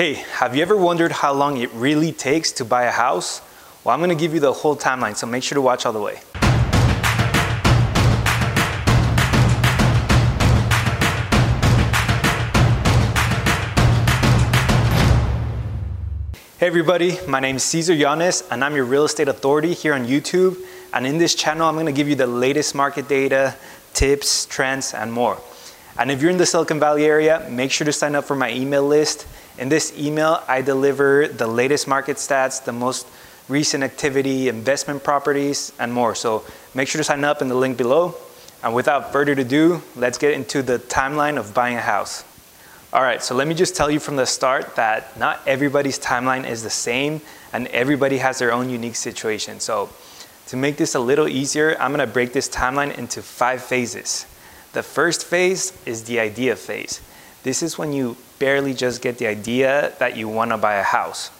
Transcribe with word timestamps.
Hey, 0.00 0.14
have 0.14 0.56
you 0.56 0.62
ever 0.62 0.78
wondered 0.78 1.12
how 1.12 1.34
long 1.34 1.58
it 1.58 1.70
really 1.74 2.10
takes 2.10 2.52
to 2.52 2.64
buy 2.64 2.84
a 2.84 2.90
house? 2.90 3.42
Well, 3.84 3.92
I'm 3.92 4.00
gonna 4.00 4.14
give 4.14 4.32
you 4.32 4.40
the 4.40 4.50
whole 4.50 4.74
timeline, 4.74 5.14
so 5.14 5.26
make 5.26 5.42
sure 5.42 5.56
to 5.56 5.60
watch 5.60 5.84
all 5.84 5.92
the 5.92 6.00
way. 6.00 6.20
Hey 16.56 16.66
everybody, 16.66 17.18
my 17.28 17.40
name 17.40 17.56
is 17.56 17.62
Cesar 17.62 17.92
Yanes 17.92 18.48
and 18.50 18.64
I'm 18.64 18.74
your 18.74 18.86
real 18.86 19.04
estate 19.04 19.28
authority 19.28 19.74
here 19.74 19.92
on 19.92 20.06
YouTube. 20.06 20.56
And 20.94 21.06
in 21.06 21.18
this 21.18 21.34
channel, 21.34 21.68
I'm 21.68 21.76
gonna 21.76 21.92
give 21.92 22.08
you 22.08 22.14
the 22.16 22.26
latest 22.26 22.74
market 22.74 23.06
data, 23.06 23.54
tips, 23.92 24.46
trends, 24.46 24.94
and 24.94 25.12
more. 25.12 25.36
And 25.98 26.10
if 26.10 26.22
you're 26.22 26.30
in 26.30 26.38
the 26.38 26.46
Silicon 26.46 26.80
Valley 26.80 27.04
area, 27.04 27.46
make 27.50 27.70
sure 27.70 27.84
to 27.84 27.92
sign 27.92 28.14
up 28.14 28.24
for 28.24 28.34
my 28.34 28.50
email 28.50 28.86
list. 28.86 29.26
In 29.60 29.68
this 29.68 29.92
email, 29.98 30.42
I 30.48 30.62
deliver 30.62 31.28
the 31.28 31.46
latest 31.46 31.86
market 31.86 32.16
stats, 32.16 32.64
the 32.64 32.72
most 32.72 33.06
recent 33.46 33.84
activity, 33.84 34.48
investment 34.48 35.04
properties, 35.04 35.70
and 35.78 35.92
more. 35.92 36.14
So 36.14 36.44
make 36.74 36.88
sure 36.88 36.98
to 36.98 37.04
sign 37.04 37.24
up 37.24 37.42
in 37.42 37.48
the 37.48 37.54
link 37.54 37.76
below. 37.76 38.14
And 38.62 38.74
without 38.74 39.12
further 39.12 39.32
ado, 39.32 39.82
let's 39.96 40.16
get 40.16 40.32
into 40.32 40.62
the 40.62 40.78
timeline 40.78 41.36
of 41.36 41.52
buying 41.52 41.76
a 41.76 41.82
house. 41.82 42.24
All 42.90 43.02
right, 43.02 43.22
so 43.22 43.34
let 43.34 43.46
me 43.46 43.54
just 43.54 43.76
tell 43.76 43.90
you 43.90 44.00
from 44.00 44.16
the 44.16 44.24
start 44.24 44.76
that 44.76 45.18
not 45.18 45.40
everybody's 45.46 45.98
timeline 45.98 46.48
is 46.48 46.62
the 46.62 46.70
same 46.70 47.20
and 47.52 47.66
everybody 47.68 48.16
has 48.16 48.38
their 48.38 48.52
own 48.52 48.70
unique 48.70 48.96
situation. 48.96 49.60
So 49.60 49.90
to 50.46 50.56
make 50.56 50.78
this 50.78 50.94
a 50.94 51.00
little 51.00 51.28
easier, 51.28 51.76
I'm 51.78 51.90
gonna 51.90 52.06
break 52.06 52.32
this 52.32 52.48
timeline 52.48 52.96
into 52.96 53.20
five 53.20 53.62
phases. 53.62 54.24
The 54.72 54.82
first 54.82 55.26
phase 55.26 55.76
is 55.84 56.04
the 56.04 56.18
idea 56.18 56.56
phase. 56.56 57.02
This 57.42 57.62
is 57.62 57.76
when 57.76 57.92
you 57.92 58.16
barely 58.40 58.74
just 58.74 59.00
get 59.00 59.18
the 59.18 59.28
idea 59.28 59.92
that 60.00 60.16
you 60.16 60.28
wanna 60.28 60.58
buy 60.58 60.74
a 60.74 60.82
house. 60.82 61.30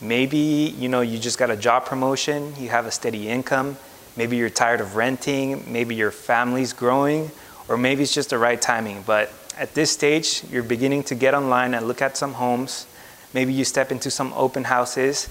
Maybe, 0.00 0.74
you 0.78 0.88
know, 0.88 1.02
you 1.02 1.18
just 1.18 1.36
got 1.36 1.50
a 1.50 1.56
job 1.56 1.84
promotion, 1.84 2.54
you 2.58 2.70
have 2.70 2.86
a 2.86 2.90
steady 2.90 3.28
income, 3.28 3.76
maybe 4.16 4.38
you're 4.38 4.48
tired 4.48 4.80
of 4.80 4.96
renting, 4.96 5.70
maybe 5.70 5.94
your 5.94 6.10
family's 6.10 6.72
growing, 6.72 7.30
or 7.68 7.76
maybe 7.76 8.02
it's 8.02 8.14
just 8.14 8.30
the 8.30 8.38
right 8.38 8.62
timing, 8.62 9.02
but 9.06 9.30
at 9.58 9.74
this 9.74 9.90
stage, 9.90 10.44
you're 10.50 10.62
beginning 10.62 11.02
to 11.04 11.14
get 11.14 11.34
online 11.34 11.74
and 11.74 11.88
look 11.88 12.02
at 12.02 12.16
some 12.16 12.34
homes. 12.34 12.86
Maybe 13.32 13.52
you 13.52 13.64
step 13.64 13.90
into 13.90 14.10
some 14.10 14.32
open 14.34 14.64
houses 14.64 15.28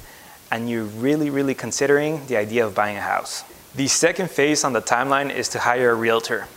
and 0.51 0.69
you're 0.69 0.83
really, 0.83 1.29
really 1.29 1.53
considering 1.53 2.25
the 2.27 2.37
idea 2.37 2.65
of 2.65 2.73
buying 2.73 2.97
a 2.97 3.01
house. 3.01 3.43
The 3.75 3.87
second 3.87 4.31
phase 4.31 4.63
on 4.63 4.73
the 4.73 4.81
timeline 4.81 5.33
is 5.33 5.49
to 5.49 5.59
hire 5.59 5.91
a 5.91 5.95
realtor. 5.95 6.47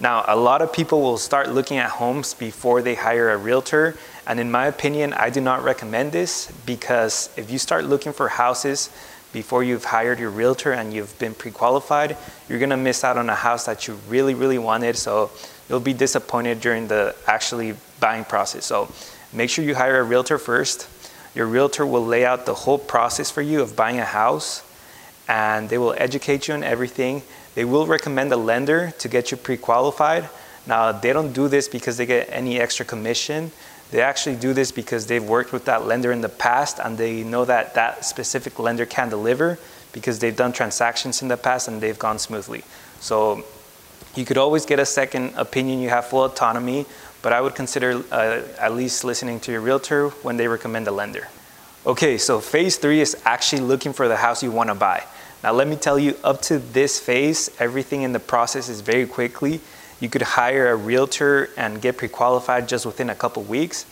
Now, 0.00 0.24
a 0.28 0.36
lot 0.36 0.62
of 0.62 0.72
people 0.72 1.02
will 1.02 1.18
start 1.18 1.48
looking 1.48 1.78
at 1.78 1.90
homes 1.90 2.32
before 2.32 2.82
they 2.82 2.94
hire 2.94 3.30
a 3.30 3.36
realtor. 3.36 3.96
And 4.28 4.38
in 4.38 4.48
my 4.48 4.66
opinion, 4.66 5.12
I 5.12 5.30
do 5.30 5.40
not 5.40 5.64
recommend 5.64 6.12
this 6.12 6.52
because 6.66 7.30
if 7.36 7.50
you 7.50 7.58
start 7.58 7.84
looking 7.84 8.12
for 8.12 8.28
houses 8.28 8.90
before 9.32 9.64
you've 9.64 9.84
hired 9.84 10.20
your 10.20 10.30
realtor 10.30 10.72
and 10.72 10.92
you've 10.92 11.18
been 11.18 11.34
pre-qualified, 11.34 12.16
you're 12.48 12.60
gonna 12.60 12.76
miss 12.76 13.02
out 13.02 13.18
on 13.18 13.28
a 13.28 13.34
house 13.34 13.66
that 13.66 13.88
you 13.88 13.98
really, 14.08 14.34
really 14.34 14.58
wanted. 14.58 14.96
So 14.96 15.32
you'll 15.68 15.80
be 15.80 15.94
disappointed 15.94 16.60
during 16.60 16.86
the 16.86 17.16
actually 17.26 17.74
buying 17.98 18.24
process. 18.24 18.64
So 18.64 18.92
make 19.32 19.50
sure 19.50 19.64
you 19.64 19.74
hire 19.74 19.98
a 19.98 20.04
realtor 20.04 20.38
first. 20.38 20.88
Your 21.34 21.46
realtor 21.46 21.84
will 21.84 22.06
lay 22.06 22.24
out 22.24 22.46
the 22.46 22.54
whole 22.54 22.78
process 22.78 23.32
for 23.32 23.42
you 23.42 23.62
of 23.62 23.74
buying 23.74 23.98
a 23.98 24.04
house 24.04 24.62
and 25.28 25.68
they 25.68 25.76
will 25.76 25.94
educate 25.98 26.46
you 26.46 26.54
on 26.54 26.62
everything. 26.62 27.22
They 27.58 27.64
will 27.64 27.88
recommend 27.88 28.32
a 28.32 28.36
lender 28.36 28.92
to 29.00 29.08
get 29.08 29.32
you 29.32 29.36
pre-qualified. 29.36 30.28
Now, 30.68 30.92
they 30.92 31.12
don't 31.12 31.32
do 31.32 31.48
this 31.48 31.66
because 31.66 31.96
they 31.96 32.06
get 32.06 32.28
any 32.30 32.60
extra 32.60 32.86
commission. 32.86 33.50
They 33.90 34.00
actually 34.00 34.36
do 34.36 34.52
this 34.52 34.70
because 34.70 35.08
they've 35.08 35.28
worked 35.28 35.52
with 35.52 35.64
that 35.64 35.84
lender 35.84 36.12
in 36.12 36.20
the 36.20 36.28
past 36.28 36.78
and 36.78 36.96
they 36.96 37.24
know 37.24 37.44
that 37.46 37.74
that 37.74 38.04
specific 38.04 38.60
lender 38.60 38.86
can 38.86 39.08
deliver 39.08 39.58
because 39.90 40.20
they've 40.20 40.36
done 40.36 40.52
transactions 40.52 41.20
in 41.20 41.26
the 41.26 41.36
past 41.36 41.66
and 41.66 41.80
they've 41.80 41.98
gone 41.98 42.20
smoothly. 42.20 42.62
So 43.00 43.44
you 44.14 44.24
could 44.24 44.38
always 44.38 44.64
get 44.64 44.78
a 44.78 44.86
second 44.86 45.32
opinion. 45.34 45.80
You 45.80 45.88
have 45.88 46.06
full 46.06 46.26
autonomy, 46.26 46.86
but 47.22 47.32
I 47.32 47.40
would 47.40 47.56
consider 47.56 48.04
uh, 48.12 48.42
at 48.60 48.72
least 48.72 49.02
listening 49.02 49.40
to 49.40 49.50
your 49.50 49.62
realtor 49.62 50.10
when 50.22 50.36
they 50.36 50.46
recommend 50.46 50.86
a 50.86 50.92
lender. 50.92 51.26
Okay, 51.84 52.18
so 52.18 52.38
phase 52.38 52.76
three 52.76 53.00
is 53.00 53.20
actually 53.24 53.62
looking 53.62 53.92
for 53.92 54.06
the 54.06 54.16
house 54.16 54.44
you 54.44 54.52
want 54.52 54.68
to 54.68 54.76
buy. 54.76 55.02
Now, 55.42 55.52
let 55.52 55.68
me 55.68 55.76
tell 55.76 55.98
you, 55.98 56.16
up 56.24 56.42
to 56.42 56.58
this 56.58 56.98
phase, 56.98 57.48
everything 57.60 58.02
in 58.02 58.12
the 58.12 58.18
process 58.18 58.68
is 58.68 58.80
very 58.80 59.06
quickly. 59.06 59.60
You 60.00 60.08
could 60.08 60.22
hire 60.22 60.68
a 60.68 60.76
realtor 60.76 61.50
and 61.56 61.80
get 61.80 61.96
pre 61.96 62.08
qualified 62.08 62.68
just 62.68 62.84
within 62.84 63.10
a 63.10 63.14
couple 63.14 63.42
weeks, 63.44 63.86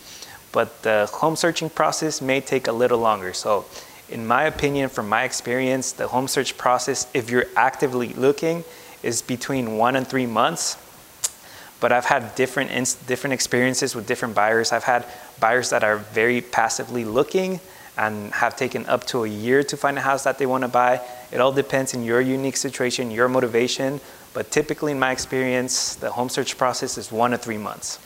but 0.51 0.81
the 0.83 1.09
home 1.13 1.37
searching 1.37 1.69
process 1.69 2.21
may 2.21 2.41
take 2.41 2.67
a 2.67 2.71
little 2.71 2.99
longer. 2.99 3.33
So, 3.33 3.65
in 4.09 4.27
my 4.27 4.43
opinion, 4.43 4.89
from 4.89 5.07
my 5.07 5.23
experience, 5.23 5.93
the 5.93 6.09
home 6.09 6.27
search 6.27 6.57
process, 6.57 7.07
if 7.13 7.29
you're 7.29 7.47
actively 7.55 8.13
looking, 8.13 8.63
is 9.01 9.21
between 9.21 9.77
one 9.77 9.95
and 9.95 10.07
three 10.07 10.25
months. 10.25 10.77
But 11.79 11.91
I've 11.91 12.05
had 12.05 12.35
different 12.35 12.71
different 13.07 13.33
experiences 13.33 13.95
with 13.95 14.05
different 14.05 14.35
buyers. 14.35 14.73
I've 14.73 14.83
had 14.83 15.05
buyers 15.39 15.69
that 15.69 15.83
are 15.83 15.97
very 15.97 16.41
passively 16.41 17.05
looking 17.05 17.59
and 17.97 18.33
have 18.33 18.55
taken 18.55 18.85
up 18.85 19.05
to 19.07 19.23
a 19.23 19.27
year 19.27 19.63
to 19.63 19.77
find 19.77 19.97
a 19.97 20.01
house 20.01 20.23
that 20.23 20.37
they 20.37 20.45
want 20.45 20.63
to 20.63 20.67
buy. 20.67 21.01
It 21.31 21.39
all 21.39 21.51
depends 21.51 21.93
on 21.93 22.03
your 22.03 22.21
unique 22.21 22.57
situation, 22.57 23.11
your 23.11 23.27
motivation. 23.27 23.99
But 24.33 24.51
typically, 24.51 24.91
in 24.91 24.99
my 24.99 25.11
experience, 25.11 25.95
the 25.95 26.11
home 26.11 26.29
search 26.29 26.57
process 26.57 26.97
is 26.97 27.11
one 27.11 27.31
to 27.31 27.37
three 27.37 27.57
months. 27.57 27.97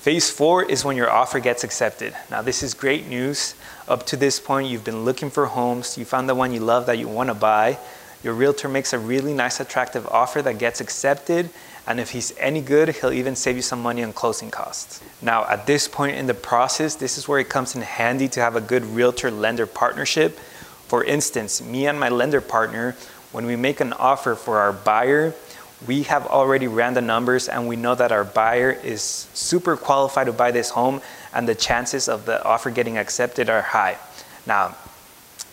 Phase 0.00 0.30
four 0.30 0.62
is 0.62 0.84
when 0.84 0.96
your 0.96 1.10
offer 1.10 1.40
gets 1.40 1.64
accepted. 1.64 2.14
Now, 2.30 2.42
this 2.42 2.62
is 2.62 2.74
great 2.74 3.08
news. 3.08 3.54
Up 3.88 4.06
to 4.06 4.16
this 4.16 4.38
point, 4.38 4.68
you've 4.68 4.84
been 4.84 5.04
looking 5.04 5.30
for 5.30 5.46
homes, 5.46 5.98
you 5.98 6.04
found 6.04 6.28
the 6.28 6.34
one 6.34 6.52
you 6.52 6.60
love 6.60 6.86
that 6.86 6.98
you 6.98 7.08
want 7.08 7.28
to 7.28 7.34
buy, 7.34 7.78
your 8.22 8.34
realtor 8.34 8.68
makes 8.68 8.92
a 8.92 8.98
really 8.98 9.34
nice, 9.34 9.60
attractive 9.60 10.06
offer 10.08 10.42
that 10.42 10.58
gets 10.58 10.80
accepted. 10.80 11.50
And 11.86 12.00
if 12.00 12.10
he's 12.10 12.36
any 12.38 12.60
good, 12.60 12.88
he'll 12.88 13.12
even 13.12 13.36
save 13.36 13.54
you 13.54 13.62
some 13.62 13.80
money 13.80 14.02
on 14.02 14.12
closing 14.12 14.50
costs. 14.50 15.00
Now, 15.22 15.44
at 15.46 15.66
this 15.66 15.86
point 15.86 16.16
in 16.16 16.26
the 16.26 16.34
process, 16.34 16.96
this 16.96 17.16
is 17.18 17.28
where 17.28 17.38
it 17.38 17.48
comes 17.48 17.76
in 17.76 17.82
handy 17.82 18.26
to 18.28 18.40
have 18.40 18.56
a 18.56 18.60
good 18.60 18.84
realtor 18.84 19.30
lender 19.30 19.66
partnership. 19.66 20.38
For 20.86 21.02
instance, 21.04 21.62
me 21.62 21.86
and 21.86 21.98
my 21.98 22.08
lender 22.08 22.40
partner, 22.40 22.96
when 23.32 23.46
we 23.46 23.56
make 23.56 23.80
an 23.80 23.92
offer 23.92 24.34
for 24.34 24.58
our 24.58 24.72
buyer, 24.72 25.34
we 25.86 26.04
have 26.04 26.26
already 26.26 26.68
ran 26.68 26.94
the 26.94 27.02
numbers 27.02 27.48
and 27.48 27.68
we 27.68 27.76
know 27.76 27.94
that 27.94 28.12
our 28.12 28.24
buyer 28.24 28.70
is 28.70 29.02
super 29.34 29.76
qualified 29.76 30.26
to 30.26 30.32
buy 30.32 30.50
this 30.50 30.70
home 30.70 31.02
and 31.34 31.46
the 31.46 31.54
chances 31.54 32.08
of 32.08 32.24
the 32.24 32.42
offer 32.44 32.70
getting 32.70 32.96
accepted 32.96 33.50
are 33.50 33.62
high. 33.62 33.98
Now, 34.46 34.76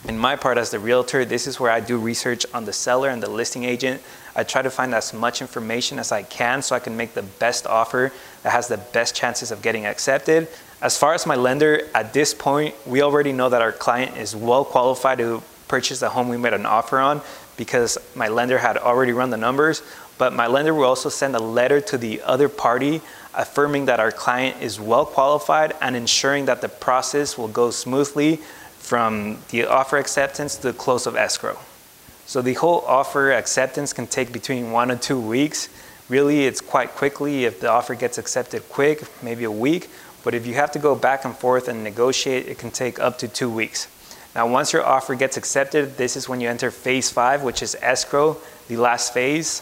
in 0.08 0.18
my 0.18 0.36
part 0.36 0.58
as 0.58 0.70
the 0.70 0.80
realtor, 0.80 1.26
this 1.26 1.48
is 1.48 1.60
where 1.60 1.72
I 1.72 1.80
do 1.80 1.98
research 1.98 2.46
on 2.54 2.66
the 2.66 2.74
seller 2.74 3.10
and 3.10 3.24
the 3.24 3.30
listing 3.30 3.64
agent. 3.64 4.02
I 4.36 4.44
try 4.44 4.62
to 4.62 4.70
find 4.70 4.94
as 4.94 5.14
much 5.14 5.42
information 5.42 5.98
as 5.98 6.12
I 6.12 6.24
can 6.24 6.62
so 6.62 6.76
I 6.76 6.80
can 6.80 6.98
make 6.98 7.14
the 7.14 7.24
best 7.24 7.66
offer 7.66 8.12
that 8.44 8.52
has 8.52 8.68
the 8.68 8.78
best 8.78 9.16
chances 9.16 9.52
of 9.52 9.62
getting 9.62 9.86
accepted. 9.86 10.48
As 10.84 10.98
far 10.98 11.14
as 11.14 11.26
my 11.26 11.36
lender, 11.36 11.88
at 11.96 12.12
this 12.12 12.34
point, 12.34 12.76
we 12.86 13.02
already 13.02 13.32
know 13.32 13.48
that 13.48 13.62
our 13.62 13.72
client 13.72 14.18
is 14.18 14.36
well 14.36 14.66
qualified 14.66 15.20
to 15.20 15.42
purchase 15.70 16.02
the 16.02 16.10
home 16.10 16.28
we 16.28 16.36
made 16.36 16.52
an 16.52 16.66
offer 16.66 17.00
on 17.00 17.22
because 17.56 17.98
my 18.16 18.28
lender 18.28 18.58
had 18.58 18.78
already 18.78 19.14
run 19.14 19.30
the 19.30 19.38
numbers. 19.38 19.82
But 20.18 20.34
my 20.34 20.48
lender 20.48 20.74
will 20.74 20.84
also 20.84 21.08
send 21.08 21.38
a 21.38 21.40
letter 21.40 21.80
to 21.80 21.98
the 21.98 22.22
other 22.24 22.50
party 22.50 23.00
affirming 23.34 23.86
that 23.86 24.02
our 24.02 24.12
client 24.12 24.62
is 24.62 24.78
well 24.78 25.06
qualified 25.06 25.74
and 25.80 25.96
ensuring 25.96 26.46
that 26.46 26.60
the 26.60 26.68
process 26.68 27.38
will 27.38 27.48
go 27.48 27.72
smoothly 27.72 28.42
from 28.78 29.38
the 29.52 29.66
offer 29.66 29.98
acceptance 29.98 30.58
to 30.58 30.64
the 30.64 30.74
close 30.74 31.08
of 31.08 31.16
escrow. 31.16 31.58
So 32.26 32.42
the 32.42 32.56
whole 32.56 32.82
offer 32.82 33.32
acceptance 33.32 33.94
can 33.94 34.06
take 34.06 34.34
between 34.34 34.72
one 34.72 34.92
and 34.92 35.02
two 35.02 35.18
weeks. 35.18 35.70
Really, 36.10 36.46
it's 36.46 36.60
quite 36.60 36.90
quickly 36.90 37.46
if 37.46 37.62
the 37.62 37.70
offer 37.70 37.96
gets 37.96 38.18
accepted 38.18 38.68
quick, 38.68 39.06
maybe 39.24 39.46
a 39.46 39.52
week. 39.52 39.90
But 40.24 40.34
if 40.34 40.48
you 40.48 40.54
have 40.56 40.72
to 40.72 40.80
go 40.80 40.96
back 40.96 41.26
and 41.26 41.36
forth 41.36 41.68
and 41.68 41.84
negotiate, 41.84 42.48
it 42.48 42.58
can 42.58 42.72
take 42.72 43.00
up 43.00 43.18
to 43.20 43.28
two 43.28 43.50
weeks. 43.50 43.88
Now, 44.36 44.48
once 44.48 44.74
your 44.74 44.86
offer 44.86 45.16
gets 45.16 45.38
accepted, 45.38 45.98
this 45.98 46.16
is 46.16 46.28
when 46.28 46.42
you 46.42 46.50
enter 46.50 46.72
phase 46.72 47.10
five, 47.10 47.44
which 47.44 47.62
is 47.62 47.76
escrow, 47.82 48.38
the 48.68 48.78
last 48.78 49.14
phase. 49.14 49.62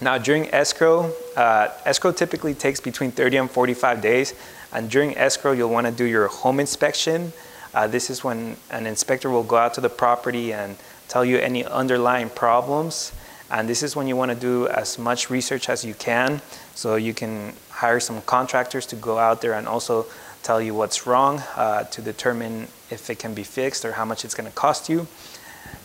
Now, 0.00 0.18
during 0.18 0.52
escrow, 0.52 1.12
uh, 1.36 1.68
escrow 1.84 2.12
typically 2.12 2.54
takes 2.54 2.80
between 2.80 3.12
30 3.12 3.36
and 3.36 3.50
45 3.50 4.00
days. 4.00 4.34
And 4.72 4.90
during 4.90 5.16
escrow, 5.16 5.52
you'll 5.52 5.70
want 5.70 5.86
to 5.86 5.92
do 5.92 6.04
your 6.04 6.26
home 6.26 6.58
inspection, 6.58 7.32
uh, 7.76 7.86
this 7.86 8.08
is 8.08 8.24
when 8.24 8.56
an 8.70 8.86
inspector 8.86 9.28
will 9.28 9.42
go 9.42 9.56
out 9.56 9.74
to 9.74 9.82
the 9.82 9.90
property 9.90 10.50
and 10.50 10.76
tell 11.08 11.26
you 11.26 11.36
any 11.36 11.62
underlying 11.62 12.30
problems. 12.30 13.12
And 13.50 13.68
this 13.68 13.82
is 13.82 13.94
when 13.94 14.06
you 14.08 14.16
want 14.16 14.30
to 14.30 14.34
do 14.34 14.66
as 14.68 14.98
much 14.98 15.28
research 15.28 15.68
as 15.68 15.84
you 15.84 15.92
can 15.92 16.40
so 16.74 16.96
you 16.96 17.12
can 17.12 17.52
hire 17.76 18.00
some 18.00 18.22
contractors 18.22 18.86
to 18.86 18.96
go 18.96 19.18
out 19.18 19.42
there 19.42 19.52
and 19.52 19.68
also 19.68 20.06
tell 20.42 20.62
you 20.62 20.74
what's 20.74 21.06
wrong 21.06 21.40
uh, 21.56 21.84
to 21.84 22.00
determine 22.00 22.62
if 22.90 23.10
it 23.10 23.18
can 23.18 23.34
be 23.34 23.42
fixed 23.42 23.84
or 23.84 23.92
how 23.92 24.04
much 24.04 24.24
it's 24.24 24.34
going 24.34 24.48
to 24.48 24.56
cost 24.56 24.88
you. 24.88 25.06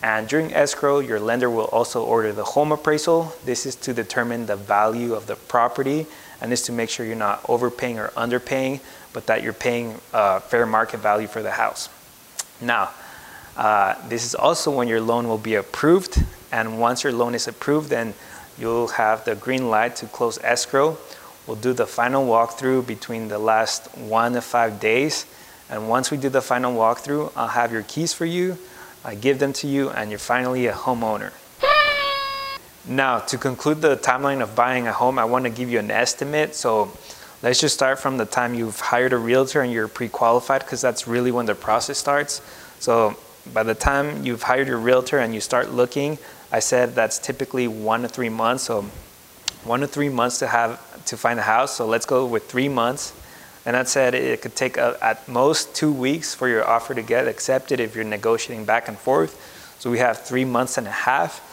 And 0.02 0.26
during 0.26 0.54
escrow, 0.54 1.00
your 1.00 1.20
lender 1.20 1.50
will 1.50 1.66
also 1.66 2.02
order 2.02 2.32
the 2.32 2.44
home 2.44 2.72
appraisal. 2.72 3.34
This 3.44 3.66
is 3.66 3.76
to 3.76 3.92
determine 3.92 4.46
the 4.46 4.56
value 4.56 5.14
of 5.14 5.26
the 5.26 5.36
property 5.36 6.06
and 6.40 6.52
is 6.52 6.62
to 6.62 6.72
make 6.72 6.88
sure 6.88 7.04
you're 7.04 7.14
not 7.14 7.44
overpaying 7.48 7.98
or 7.98 8.08
underpaying, 8.08 8.80
but 9.12 9.26
that 9.26 9.42
you're 9.42 9.52
paying 9.52 10.00
uh, 10.12 10.40
fair 10.40 10.66
market 10.66 11.00
value 11.00 11.28
for 11.28 11.42
the 11.42 11.52
house. 11.52 11.88
Now, 12.60 12.90
uh, 13.56 13.94
this 14.08 14.24
is 14.24 14.34
also 14.34 14.70
when 14.74 14.88
your 14.88 15.00
loan 15.00 15.28
will 15.28 15.38
be 15.38 15.56
approved, 15.56 16.22
and 16.50 16.80
once 16.80 17.04
your 17.04 17.12
loan 17.12 17.34
is 17.34 17.46
approved, 17.46 17.90
then 17.90 18.14
you'll 18.58 18.88
have 18.88 19.24
the 19.24 19.34
green 19.34 19.68
light 19.70 19.96
to 19.96 20.06
close 20.06 20.38
escrow. 20.42 20.96
We'll 21.46 21.56
do 21.56 21.72
the 21.72 21.86
final 21.86 22.26
walkthrough 22.26 22.86
between 22.86 23.28
the 23.28 23.38
last 23.38 23.86
one 23.96 24.34
to 24.34 24.40
five 24.40 24.78
days, 24.78 25.26
and 25.68 25.88
once 25.88 26.10
we 26.10 26.16
do 26.16 26.28
the 26.28 26.42
final 26.42 26.74
walkthrough, 26.74 27.32
I'll 27.34 27.48
have 27.48 27.72
your 27.72 27.82
keys 27.82 28.12
for 28.12 28.26
you. 28.26 28.58
I 29.04 29.14
give 29.16 29.38
them 29.38 29.52
to 29.54 29.66
you, 29.66 29.90
and 29.90 30.10
you're 30.10 30.18
finally 30.18 30.66
a 30.66 30.72
homeowner. 30.72 31.32
Now, 32.86 33.20
to 33.20 33.38
conclude 33.38 33.80
the 33.80 33.96
timeline 33.96 34.42
of 34.42 34.56
buying 34.56 34.86
a 34.86 34.92
home, 34.92 35.18
I 35.18 35.24
want 35.24 35.44
to 35.44 35.50
give 35.50 35.70
you 35.70 35.78
an 35.78 35.90
estimate. 35.90 36.54
So 36.54 36.90
let's 37.42 37.60
just 37.60 37.74
start 37.74 38.00
from 38.00 38.16
the 38.16 38.26
time 38.26 38.54
you've 38.54 38.80
hired 38.80 39.12
a 39.12 39.18
realtor 39.18 39.62
and 39.62 39.72
you're 39.72 39.88
pre-qualified 39.88 40.62
because 40.62 40.80
that's 40.80 41.06
really 41.06 41.30
when 41.30 41.46
the 41.46 41.54
process 41.54 41.98
starts. 41.98 42.40
So 42.80 43.16
by 43.52 43.62
the 43.62 43.74
time 43.74 44.24
you've 44.24 44.42
hired 44.42 44.66
your 44.66 44.78
realtor 44.78 45.20
and 45.20 45.32
you 45.32 45.40
start 45.40 45.70
looking, 45.70 46.18
I 46.50 46.58
said 46.58 46.96
that's 46.96 47.20
typically 47.20 47.68
one 47.68 48.02
to 48.02 48.08
three 48.08 48.28
months. 48.28 48.64
So 48.64 48.82
one 49.62 49.80
to 49.80 49.86
three 49.86 50.08
months 50.08 50.40
to 50.40 50.48
have 50.48 50.80
to 51.06 51.16
find 51.16 51.38
a 51.38 51.42
house. 51.42 51.76
So 51.76 51.86
let's 51.86 52.06
go 52.06 52.26
with 52.26 52.50
three 52.50 52.68
months. 52.68 53.12
And 53.64 53.74
that 53.74 53.88
said, 53.88 54.14
it 54.14 54.42
could 54.42 54.56
take 54.56 54.76
a, 54.76 54.96
at 55.00 55.26
most 55.28 55.74
two 55.74 55.92
weeks 55.92 56.34
for 56.34 56.48
your 56.48 56.68
offer 56.68 56.94
to 56.94 57.02
get 57.02 57.28
accepted 57.28 57.78
if 57.78 57.94
you're 57.94 58.04
negotiating 58.04 58.64
back 58.64 58.88
and 58.88 58.98
forth. 58.98 59.76
So 59.78 59.90
we 59.90 59.98
have 59.98 60.18
three 60.22 60.44
months 60.44 60.78
and 60.78 60.86
a 60.86 60.90
half. 60.90 61.48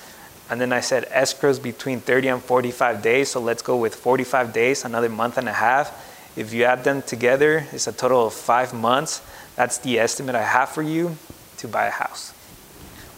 And 0.50 0.60
then 0.60 0.74
I 0.74 0.80
said 0.80 1.08
escrows 1.10 1.62
between 1.62 2.00
30 2.00 2.28
and 2.30 2.42
45 2.42 3.04
days. 3.04 3.30
So 3.30 3.40
let's 3.40 3.62
go 3.62 3.78
with 3.78 3.94
45 3.94 4.52
days, 4.52 4.86
another 4.86 5.10
month 5.10 5.38
and 5.38 5.48
a 5.48 5.54
half. 5.54 6.08
If 6.36 6.54
you 6.54 6.64
add 6.64 6.84
them 6.84 7.02
together, 7.04 7.66
it's 7.72 7.88
a 7.88 7.92
total 7.92 8.28
of 8.28 8.34
five 8.34 8.74
months. 8.74 9.22
That's 9.56 9.78
the 9.78 10.00
estimate 10.00 10.36
I 10.36 10.44
have 10.44 10.70
for 10.70 10.82
you 10.82 11.18
to 11.58 11.68
buy 11.68 11.88
a 11.88 11.92
house. 11.92 12.34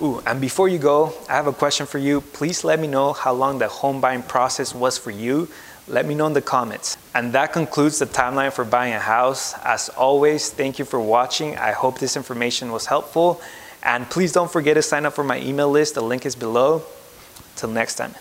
Ooh, 0.01 0.21
and 0.25 0.41
before 0.41 0.67
you 0.67 0.79
go, 0.79 1.13
I 1.29 1.33
have 1.33 1.47
a 1.47 1.53
question 1.53 1.85
for 1.85 1.99
you. 1.99 2.21
Please 2.21 2.63
let 2.63 2.79
me 2.79 2.87
know 2.87 3.13
how 3.13 3.33
long 3.33 3.59
the 3.59 3.67
home 3.67 4.01
buying 4.01 4.23
process 4.23 4.73
was 4.73 4.97
for 4.97 5.11
you. 5.11 5.47
Let 5.87 6.05
me 6.05 6.15
know 6.15 6.27
in 6.27 6.33
the 6.33 6.41
comments. 6.41 6.97
And 7.13 7.33
that 7.33 7.53
concludes 7.53 7.99
the 7.99 8.05
timeline 8.05 8.53
for 8.53 8.63
buying 8.63 8.93
a 8.93 8.99
house. 8.99 9.55
As 9.63 9.89
always, 9.89 10.49
thank 10.49 10.79
you 10.79 10.85
for 10.85 10.99
watching. 10.99 11.57
I 11.57 11.71
hope 11.71 11.99
this 11.99 12.15
information 12.15 12.71
was 12.71 12.85
helpful. 12.85 13.41
And 13.83 14.09
please 14.09 14.31
don't 14.31 14.51
forget 14.51 14.75
to 14.75 14.81
sign 14.81 15.05
up 15.05 15.13
for 15.13 15.23
my 15.23 15.39
email 15.39 15.69
list. 15.69 15.95
The 15.95 16.01
link 16.01 16.25
is 16.25 16.35
below. 16.35 16.83
Till 17.55 17.69
next 17.69 17.95
time. 17.95 18.15